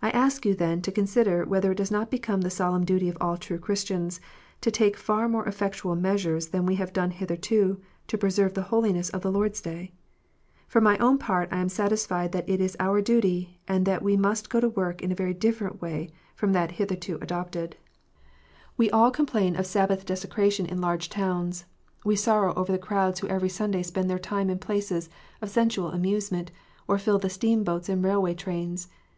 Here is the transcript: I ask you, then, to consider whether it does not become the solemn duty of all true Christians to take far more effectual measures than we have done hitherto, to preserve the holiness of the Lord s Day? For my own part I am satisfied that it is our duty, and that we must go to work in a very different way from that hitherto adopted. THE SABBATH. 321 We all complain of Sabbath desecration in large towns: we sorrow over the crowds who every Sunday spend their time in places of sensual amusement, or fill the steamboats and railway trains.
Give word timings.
I 0.00 0.08
ask 0.12 0.46
you, 0.46 0.54
then, 0.54 0.80
to 0.80 0.90
consider 0.90 1.44
whether 1.44 1.70
it 1.72 1.76
does 1.76 1.90
not 1.90 2.10
become 2.10 2.40
the 2.40 2.48
solemn 2.48 2.82
duty 2.82 3.10
of 3.10 3.18
all 3.20 3.36
true 3.36 3.58
Christians 3.58 4.18
to 4.62 4.70
take 4.70 4.96
far 4.96 5.28
more 5.28 5.44
effectual 5.46 5.94
measures 5.96 6.46
than 6.48 6.64
we 6.64 6.76
have 6.76 6.94
done 6.94 7.10
hitherto, 7.10 7.78
to 8.08 8.16
preserve 8.16 8.54
the 8.54 8.62
holiness 8.72 9.10
of 9.10 9.20
the 9.20 9.30
Lord 9.30 9.52
s 9.52 9.60
Day? 9.60 9.92
For 10.66 10.80
my 10.80 10.96
own 10.96 11.18
part 11.18 11.46
I 11.52 11.58
am 11.58 11.68
satisfied 11.68 12.32
that 12.32 12.48
it 12.48 12.58
is 12.58 12.74
our 12.80 13.02
duty, 13.02 13.60
and 13.68 13.84
that 13.84 14.02
we 14.02 14.16
must 14.16 14.48
go 14.48 14.60
to 14.60 14.68
work 14.70 15.02
in 15.02 15.12
a 15.12 15.14
very 15.14 15.34
different 15.34 15.82
way 15.82 16.08
from 16.34 16.54
that 16.54 16.70
hitherto 16.70 17.18
adopted. 17.20 17.72
THE 17.72 17.76
SABBATH. 17.76 18.76
321 18.76 18.76
We 18.78 18.90
all 18.90 19.10
complain 19.10 19.56
of 19.56 19.66
Sabbath 19.66 20.06
desecration 20.06 20.64
in 20.64 20.80
large 20.80 21.10
towns: 21.10 21.66
we 22.02 22.16
sorrow 22.16 22.54
over 22.54 22.72
the 22.72 22.78
crowds 22.78 23.20
who 23.20 23.28
every 23.28 23.50
Sunday 23.50 23.82
spend 23.82 24.08
their 24.08 24.18
time 24.18 24.48
in 24.48 24.58
places 24.58 25.10
of 25.42 25.50
sensual 25.50 25.90
amusement, 25.90 26.50
or 26.88 26.96
fill 26.96 27.18
the 27.18 27.28
steamboats 27.28 27.90
and 27.90 28.02
railway 28.02 28.32
trains. 28.32 28.88